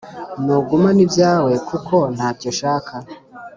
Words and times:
nugumane 0.45 1.01
ibyawe 1.07 1.53
kuko 1.67 1.95
ntabyoshaka 2.15 2.93